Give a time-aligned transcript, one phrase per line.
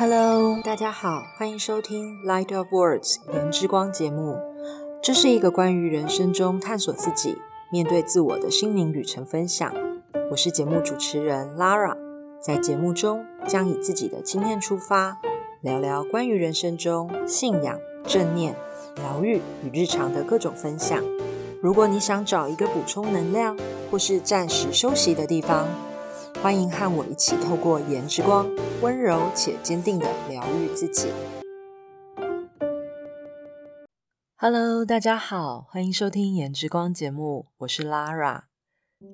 [0.00, 4.38] Hello，大家好，欢迎收听《Light of Words》言之光节目。
[5.02, 7.36] 这是一个关于人生中探索自己、
[7.72, 9.74] 面对自我的心灵旅程分享。
[10.30, 11.96] 我是节目主持人 Lara，
[12.40, 15.18] 在节目中将以自己的经验出发，
[15.62, 17.76] 聊聊关于人生中信仰、
[18.06, 18.54] 正念、
[18.94, 21.02] 疗愈与日常的各种分享。
[21.60, 23.58] 如果你想找一个补充能量
[23.90, 25.66] 或是暂时休息的地方，
[26.40, 28.48] 欢迎和我一起透过颜之光，
[28.80, 31.08] 温柔且坚定的疗愈自己。
[34.36, 38.42] Hello，大家好，欢迎收听颜之光节目，我是 Lara。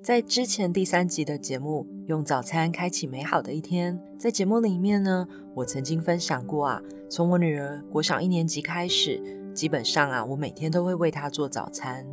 [0.03, 9.19] 在之前第三集的节目《用早餐开启美好的一天》，在节目里面呢，我曾经分享过啊，从我女儿国小一年级开始，
[9.51, 12.05] 基本上啊，我每天都会为她做早餐。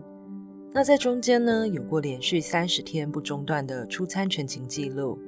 [0.74, 5.18] 那在中间呢，有过连续三十天不中断的出餐全勤记录。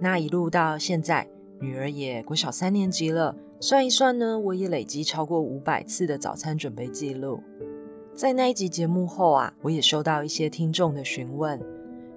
[0.00, 1.28] 那一路到现在，
[1.60, 7.40] 女儿也国小三年级了，算一算呢，我也累积超过五百次的早餐准备记录。
[8.12, 11.60] 在那一集节目后啊，我也收到一些听众的询问，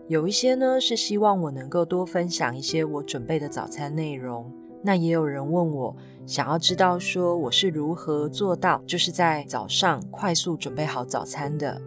[0.07, 4.52] 有一些呢是希望我能够多分享一些我准备的早餐内容。
[4.81, 11.79] 那也有人问我，想要知道说我是如何做到，就是在早上快速准备好早餐的。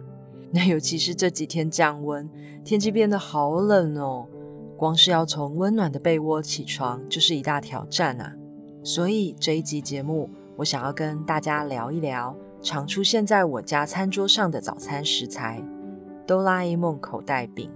[0.51, 2.29] 那尤其是这几天降温，
[2.63, 4.27] 天气变得好冷哦，
[4.75, 8.35] 光是要从温暖的被窝起床就是一大挑战啊。
[8.83, 15.61] 所以这一集节目，我想要跟大家聊一聊常出现在我家餐桌上的早餐食材——
[16.25, 17.69] 哆啦 A 梦口袋饼。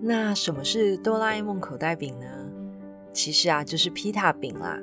[0.00, 2.26] 那什么是哆啦 A 梦口袋饼呢？
[3.12, 4.78] 其实啊，就是披萨饼啦，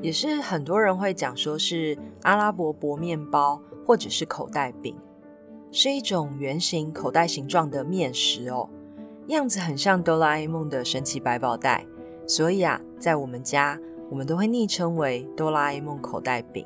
[0.00, 4.96] 也是很多人会讲说是阿拉伯薄面包或者是口袋饼。
[5.76, 8.70] 是一种圆形口袋形状的面食哦，
[9.26, 11.84] 样子很像哆啦 A 梦的神奇百宝袋，
[12.28, 13.76] 所以啊，在我们家
[14.08, 16.64] 我们都会昵称为哆啦 A 梦口袋饼。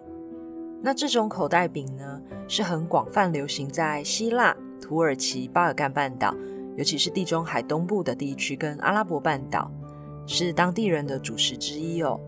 [0.82, 6.34] 那这种口袋饼呢，是很广泛流行在希腊、土耳其、巴尔干半岛，
[6.76, 9.70] 尤其是地中海东部的地区跟阿拉伯半岛，
[10.26, 12.20] 是当地人的主食之一哦。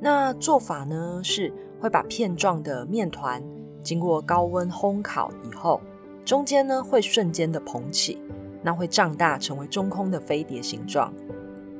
[0.00, 3.42] 那做法呢，是会把片状的面团
[3.82, 5.80] 经过高温烘烤以后。
[6.26, 8.20] 中间呢会瞬间的膨起，
[8.60, 11.14] 那会胀大成为中空的飞碟形状。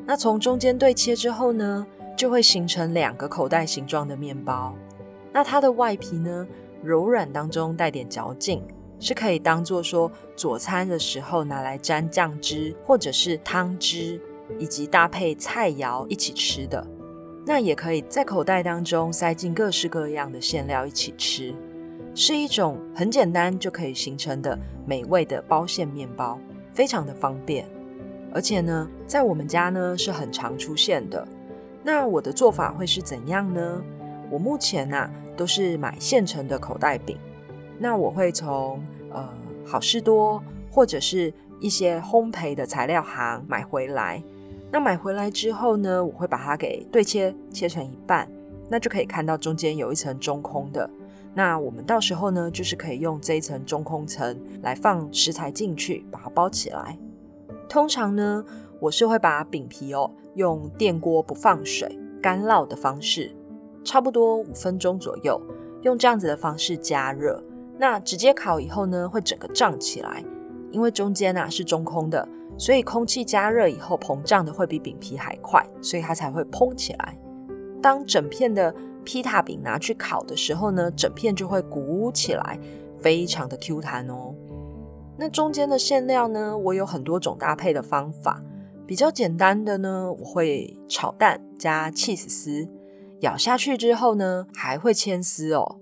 [0.07, 1.85] 那从中间对切之后呢，
[2.17, 4.73] 就会形成两个口袋形状的面包。
[5.33, 6.47] 那它的外皮呢
[6.81, 8.63] 柔软当中带点嚼劲，
[9.01, 14.21] 是可以当做说佐餐的时候拿来沾酱汁或者是汤汁，
[14.61, 16.87] 以及搭配菜肴一起吃的。
[17.45, 21.53] 那也可以在口袋当中塞进各式各样的馅料一起吃。
[22.19, 26.39] 是一种很简单就可以形成的美味的包馅面包，
[26.73, 27.67] 非常的方便，
[28.33, 31.29] 而且呢，在我们家呢是很常出现的。
[31.83, 33.83] 那我的做法会是怎样呢？
[34.31, 37.19] 我目前啊都是买现成的口袋饼，
[37.79, 39.29] 那我会从呃
[39.67, 44.23] 好事多或者是一些烘焙的材料行买回来。
[44.73, 48.27] 那买回来之后呢，我会把它给对切，切成一半，
[48.71, 50.89] 那就可以看到中间有一层中空的。
[51.37, 56.99] 那我们到时候呢，就是可以用这一层中空层来放食材进去，把它包起来。
[57.69, 58.43] 通常呢，
[58.81, 63.31] 我是会把饼皮哦，用电锅不放水干烙的方式，
[63.85, 65.39] 差不多五分钟左右，
[65.83, 67.45] 用这样子的方式加热。
[67.77, 70.25] 那直接烤以后呢，会整个胀起来，
[70.71, 72.27] 因为中间啊是中空的，
[72.57, 77.19] 所以空气加热以后膨胀的会比饼皮还快，所以它才会膨起来。
[77.83, 78.75] 当整片的
[79.07, 82.59] 披萨饼拿去烤的时候呢，整片就会鼓起来，
[83.01, 84.35] 非常的 Q 弹哦。
[85.17, 88.43] 那中间的馅料呢，我有很多种搭配的方法。
[88.87, 92.69] 比较简单的呢，我会炒蛋加 cheese 丝，
[93.21, 95.79] 咬下去之后呢，还会牵丝哦。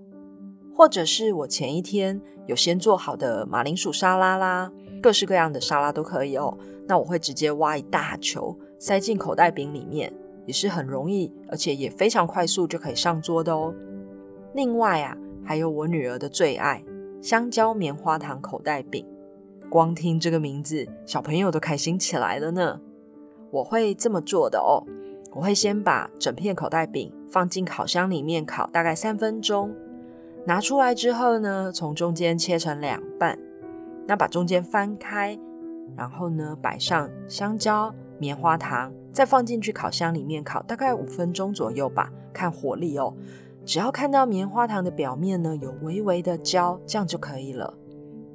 [0.73, 4.71] 或者是我前一天有先做好的马铃薯沙拉啦，
[5.01, 6.57] 各式各样的沙拉都可以哦。
[6.87, 10.13] 那我会直接挖一大球塞进口袋饼里面。
[10.45, 13.73] 也是很容易，而且也非常快速就可以上桌的哦。
[14.53, 16.83] 另外啊，还有我女儿的最爱
[17.21, 19.05] 香蕉棉花糖口袋饼，
[19.69, 22.79] 光听这个名字，小朋友都开心起来了呢。
[23.51, 24.83] 我会这么做的哦，
[25.33, 29.73] 我会先把整片口袋饼放进烤箱里面烤大概三分钟，
[30.45, 33.39] 拿出来之后呢，从中间切成两半，
[34.07, 35.37] 那把中间翻开，
[35.97, 37.93] 然后呢摆上香蕉。
[38.17, 43.13] 棉花糖再放进去烤箱里面烤，大概五分钟左右吧，看火力哦。
[43.65, 47.73] 只要看到棉花糖的表面呢有微微的焦，这样就可以了。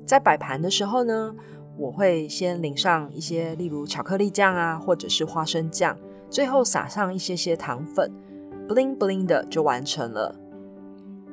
[0.04, 1.34] 在摆盘的时候呢，
[1.76, 5.96] 我会先淋上一些，例如巧克力酱啊，或者是花生酱，
[6.28, 8.10] 最后撒上一些些糖粉。
[8.68, 10.36] bling bling 的就完成了。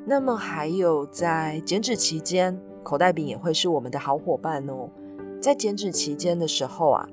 [0.05, 4.89] 那么还有在减脂期间，口袋饼也会是我们的好伙伴哦。
[5.39, 7.07] 在减脂期间的时候啊，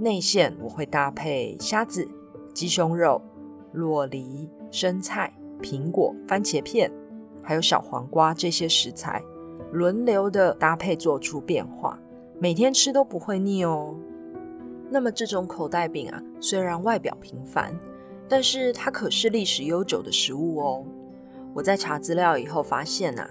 [0.00, 2.06] 内馅我会搭配虾子、
[2.54, 3.20] 鸡胸肉、
[3.72, 6.88] 洛梨、生菜、苹果、番茄片，
[7.42, 9.20] 还有小黄瓜这些食材，
[9.72, 11.98] 轮流的搭配做出变化，
[12.38, 13.96] 每天吃都不会腻哦。
[14.88, 17.76] 那么这种口袋饼啊，虽然外表平凡，
[18.28, 20.84] 但是它可是历史悠久的食物哦。
[21.54, 23.28] 我在查资料以后发现呐，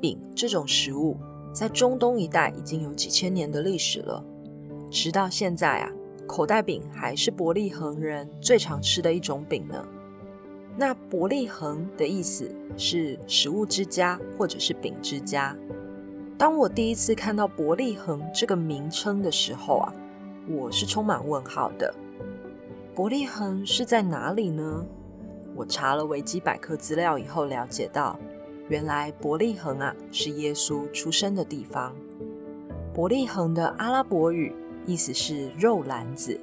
[0.00, 1.18] 饼这种食物
[1.52, 4.24] 在中东一带已经有几千年的历史了。
[4.90, 5.90] 直到现在啊，
[6.26, 9.86] 口袋饼还是伯利恒人最常吃的一种饼呢。
[10.76, 15.56] 那伯利恒的意思是食物之家或者是饼之家。
[16.36, 19.92] 当我第一次看到伯利恒这个名称的时候啊，
[20.48, 21.92] 我是充满问号的。
[22.94, 24.86] 伯利恒是在哪里呢？
[25.56, 28.16] 我查了维基百科资料以后，了解到，
[28.68, 31.92] 原来伯利恒啊是耶稣出生的地方。
[32.94, 34.54] 伯利恒的阿拉伯语
[34.88, 36.40] 意思是肉篮子，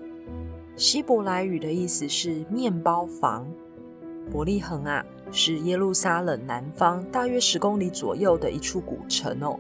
[0.76, 3.44] 希伯来语的意思是面包房。
[4.32, 9.60] 伯利恒啊是耶路撒冷南方大约十公里左右的一处古城哦，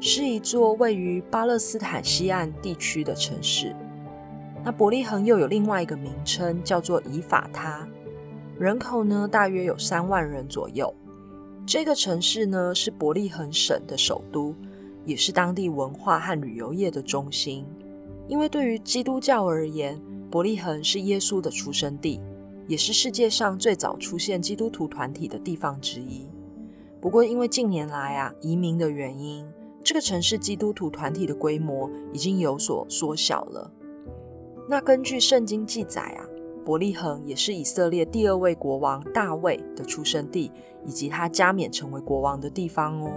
[0.00, 3.76] 是一座位于巴勒斯坦西岸地区的城市。
[4.64, 7.86] 那伯利恒又有另外一个名称，叫做以法他。
[8.58, 10.94] 人口呢，大约有三万人左右。
[11.66, 14.54] 这个城市呢，是伯利恒省的首都，
[15.04, 17.66] 也是当地文化和旅游业的中心。
[18.26, 20.00] 因为对于基督教而言，
[20.30, 22.20] 伯利恒是耶稣的出生地，
[22.66, 26.28] 也是世界上最早出现基督徒团体的地方之一。
[27.00, 29.46] 不过，因为近年来啊移民的原因，
[29.82, 33.70] 这个城市基督徒团体的规模已经有所缩小了。
[34.68, 36.24] 那根据圣经记载啊。
[36.64, 40.50] 伯利恒也是以色列第二位国王大卫的出生地，
[40.86, 43.10] 以及他加冕成为国王的地方哦。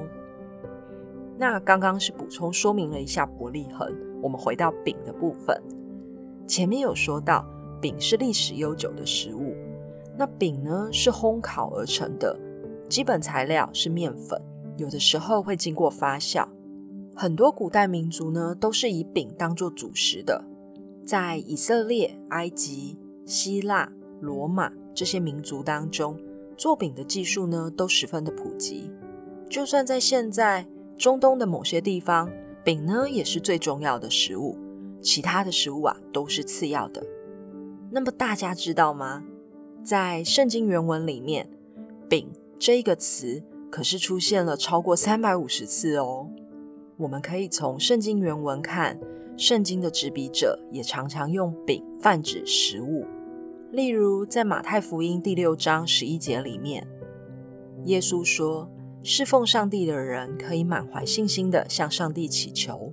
[1.37, 3.89] 那刚刚是补充说明了一下伯利恒，
[4.21, 5.61] 我们回到饼的部分。
[6.47, 7.45] 前面有说到，
[7.81, 9.55] 饼是历史悠久的食物。
[10.17, 12.37] 那饼呢是烘烤而成的，
[12.89, 14.41] 基本材料是面粉，
[14.77, 16.47] 有的时候会经过发酵。
[17.15, 20.43] 很多古代民族呢都是以饼当做主食的，
[21.05, 22.97] 在以色列、埃及。
[23.25, 23.91] 希腊、
[24.21, 26.17] 罗马这些民族当中，
[26.55, 28.89] 做饼的技术呢都十分的普及。
[29.49, 30.65] 就算在现在
[30.97, 32.31] 中东的某些地方，
[32.67, 34.57] 饼呢也是最重要的食物，
[34.99, 37.01] 其他的食物啊都是次要的。
[37.89, 39.23] 那么大家知道吗？
[39.85, 41.49] 在圣经原文里面
[42.09, 42.29] ，“饼”
[42.59, 43.41] 这一个词
[43.71, 46.29] 可是出现了超过三百五十次哦。
[46.97, 48.99] 我们可以从圣经原文看，
[49.37, 53.05] 圣经的执笔者也常常用饼泛指食物。
[53.71, 56.85] 例如，在马太福音第六章十一节里面，
[57.85, 58.69] 耶稣说
[59.09, 62.91] ：“侍奉上帝的人可以满怀信心的向上帝祈求，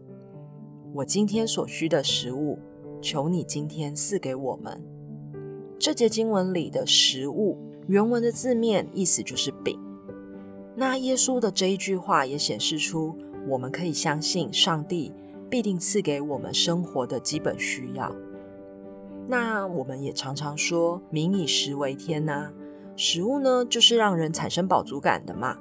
[0.92, 2.56] 我今天所需的食物，
[3.02, 4.80] 求你今天赐给我们。”
[5.76, 7.58] 这节经文里的食物，
[7.88, 9.76] 原文的字面意思就是饼。
[10.76, 13.18] 那耶稣的这一句话也显示出，
[13.48, 15.12] 我们可以相信上帝
[15.50, 18.14] 必定赐给我们生活的基本需要。
[19.26, 22.52] 那我们也常常说“民以食为天”呐，
[22.94, 25.58] 食物呢就是让人产生饱足感的嘛。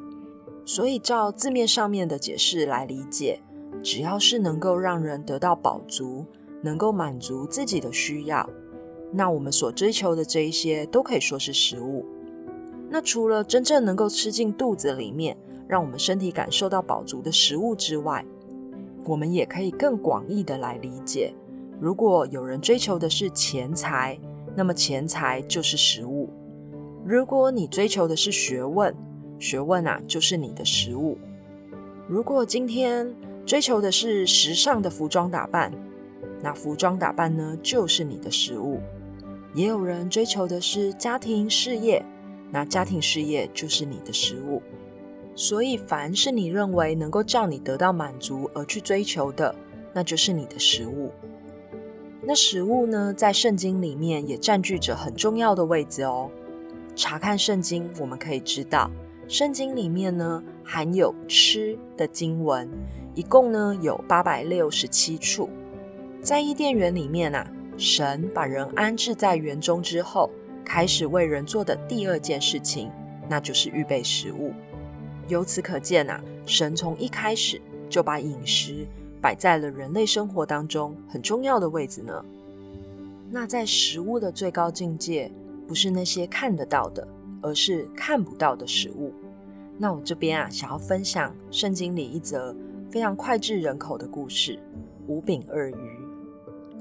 [0.65, 3.41] 所以照字面上面的解释来理解，
[3.83, 6.25] 只要是能够让人得到饱足，
[6.61, 8.49] 能够满足自己的需要，
[9.11, 12.05] 那我们所追求的这一些都可以说是食物。
[12.89, 15.35] 那除了真正能够吃进肚子里面，
[15.67, 18.23] 让我们身体感受到饱足的食物之外，
[19.05, 21.33] 我们也可以更广义的来理解。
[21.81, 24.17] 如果有人追求的是钱财，
[24.55, 26.29] 那么钱财就是食物；
[27.03, 28.95] 如果你追求的是学问，
[29.43, 31.17] 学问啊就是你的食物；
[32.07, 33.13] 如果今天
[33.45, 35.69] 追求的是时尚的服装打扮，
[36.41, 38.79] 那服装打扮呢就是你的食物；
[39.53, 42.05] 也有人追求的是家庭事业，
[42.51, 44.61] 那家庭事业就是你的食物。
[45.35, 49.53] 所以，凡是你认为能够叫你得到满足而去追求的，
[49.91, 51.11] 那就是你的食物。
[52.21, 56.31] 那食物呢，在圣经里面也占据着很重要的位置哦。
[56.95, 58.89] 查看圣经，我们可以知道，
[59.27, 62.69] 圣经里面呢含有吃的经文，
[63.15, 65.49] 一共呢有八百六十七处。
[66.21, 67.45] 在伊甸园里面啊，
[67.77, 70.29] 神把人安置在园中之后，
[70.63, 72.91] 开始为人做的第二件事情，
[73.29, 74.53] 那就是预备食物。
[75.27, 78.85] 由此可见啊，神从一开始就把饮食。
[79.21, 82.25] 摆在了人类生活当中很重要的位置呢。
[83.31, 85.31] 那在食物的最高境界，
[85.65, 87.07] 不是那些看得到的，
[87.43, 89.13] 而是看不到的食物。
[89.77, 92.55] 那我这边啊，想要分享圣经里一则
[92.89, 94.57] 非常脍炙人口的故事——
[95.07, 95.75] 五饼二鱼。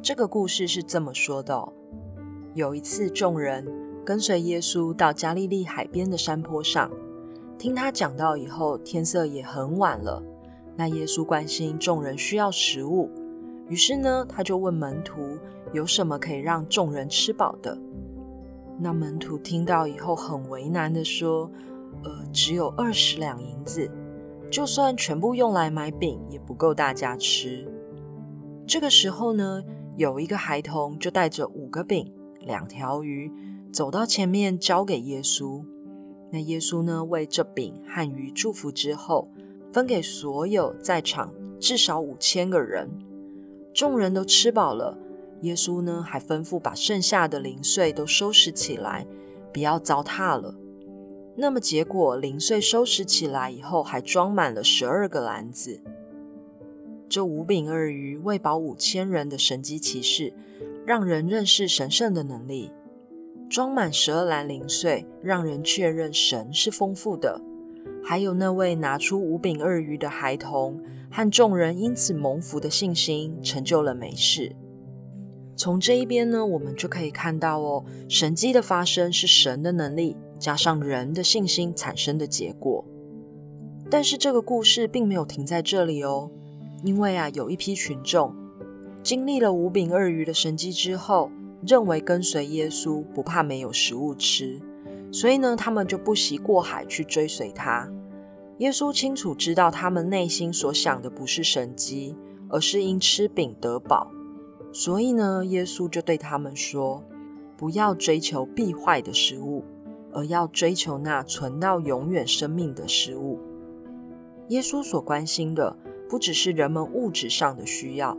[0.02, 1.69] 这个故事是这么说的：
[2.54, 3.66] 有一次，众人
[4.04, 6.90] 跟随耶稣到加利利海边的山坡上，
[7.59, 10.23] 听他讲道以后，天色也很晚了。
[10.76, 13.11] 那耶稣关心众人需要食物，
[13.69, 15.38] 于是呢，他就问门徒
[15.73, 17.78] 有什么可以让众人吃饱的。
[18.82, 21.50] 那门徒听到以后，很为难的说。
[22.04, 23.88] 呃，只有二十两银子，
[24.50, 27.68] 就算全部用来买饼，也不够大家吃。
[28.66, 29.62] 这个时候呢，
[29.96, 33.30] 有一个孩童就带着五个饼、两条鱼，
[33.70, 35.62] 走到前面交给耶稣。
[36.32, 39.28] 那耶稣呢，为这饼和鱼祝福之后，
[39.70, 42.90] 分给所有在场至少五千个人。
[43.72, 44.98] 众人都吃饱了，
[45.42, 49.06] 耶稣呢，还吩咐把剩下的零碎都收拾起来，
[49.52, 50.54] 不要糟蹋了。
[51.37, 55.80] 那么结果，零碎收拾起来以后，还装满了十二个篮子。
[57.08, 60.32] 这五饼二鱼喂饱五千人的神机骑士，
[60.87, 62.70] 让人认识神圣的能力；
[63.50, 67.40] 装满十二篮零碎，让人确认神是丰富的。
[68.04, 70.80] 还有那位拿出五饼二鱼的孩童，
[71.11, 74.54] 和众人因此蒙福的信心，成就了美事。
[75.56, 80.16] 从这一边呢，我们就可以看到哦，神迹的发生是神的能力。
[80.38, 82.85] 加上人的信心产生的结果，
[83.88, 86.32] 但是这个故事并没有停在这里哦，
[86.82, 88.35] 因为啊，有一批群众
[89.04, 91.30] 经历了五饼二鱼的神迹之后，
[91.64, 94.61] 认为跟随耶稣不怕没有食物吃，
[95.12, 97.88] 所以呢，他们就不惜过海去追随他。
[98.59, 102.16] 耶稣清楚知道他们内心所想的不是神迹，
[102.49, 104.11] 而是因吃饼得饱，
[104.73, 107.05] 所以呢，耶稣就对他们说
[107.57, 109.62] ：“不要追求必坏的食物。”
[110.14, 113.38] 而要追求那存到永远生命的食物。
[114.49, 115.75] 耶稣所关心的
[116.07, 118.14] 不只是人们物质上的需要，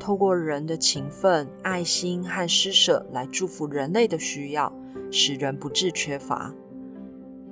[0.00, 4.72] 透过人的勤奋、爱心和施舍来祝福人类的需要，
[5.12, 6.52] 使人不致缺乏。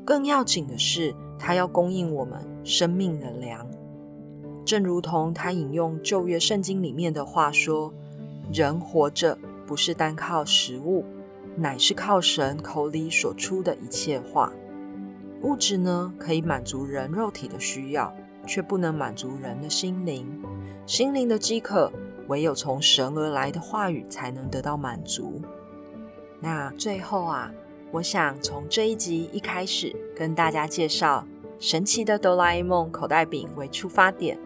[0.04, 3.64] 更要紧的是，他要供应我们生命的粮。
[4.64, 7.94] 正如同他引用旧约圣经里面的话说
[8.52, 11.04] ：“人活着不是单靠食物。”
[11.56, 14.52] 乃是靠神口里所出的一切话。
[15.42, 18.14] 物质呢，可以满足人肉体的需要，
[18.46, 20.26] 却不能满足人的心灵。
[20.86, 21.92] 心灵的饥渴，
[22.28, 25.42] 唯有从神而来的话语才能得到满足。
[26.38, 27.52] 那最后啊，
[27.90, 31.26] 我想从这一集一开始跟大家介绍
[31.58, 34.38] 神奇的哆啦 A 梦口袋饼为出发点。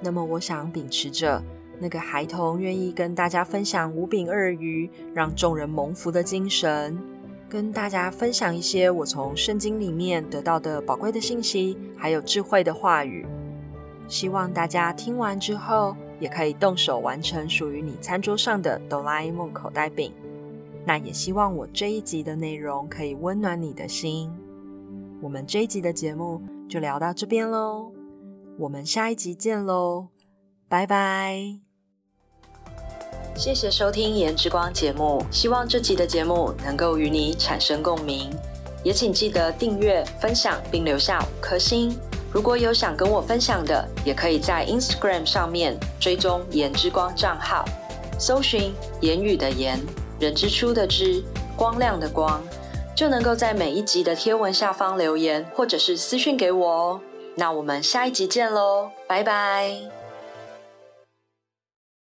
[0.00, 1.42] 那么，我想秉持着。
[1.80, 6.96] 那个孩童愿意跟大家分享五饼二鱼，让众人蒙福的精神，
[7.48, 13.26] 跟大家分享一些我从圣经里面得到的宝贵的信息，还有智慧的话语。
[14.06, 20.12] 希望大家听完之后，也可以动手完成属于你餐桌上的哆啦 A 梦口袋饼。
[20.84, 24.30] 那也希望我这一集的内容可以温暖你的心。
[25.22, 27.92] 我们这一集的节目就聊到这边喽，
[28.58, 30.08] 我们下一集见喽，
[30.68, 31.69] 拜拜。
[33.40, 38.30] 谢谢收听《颜之光》节目，希望这集的节目能够与你产生共鸣，
[38.84, 41.98] 也请记得订阅、分享并留下五颗星。
[42.30, 47.64] 如果有想跟我分享的，也可以在 Instagram 上面追踪“颜之光”账号，
[48.18, 49.80] 搜寻“言语的言，
[50.18, 51.24] 人之初的之，
[51.56, 52.42] 光亮的光”，
[52.94, 57.00] 就能够在每一集的贴文下方留言，或者是私讯给我哦。
[57.36, 59.99] 那我们下一集见喽，拜拜。